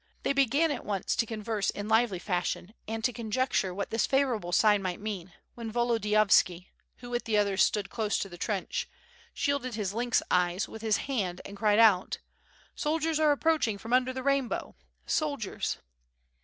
[0.23, 4.51] They began at once to converse in lively fashion and to conjecture what this favorable
[4.51, 8.89] sign might mean, when Volodiyovski, who with others stood close to the trench,
[9.31, 12.17] shielded his lynx eyes with his hand and cried out:
[12.73, 14.75] "Soldiers are approaching from under the rainbow!
[15.05, 15.77] sol diers!''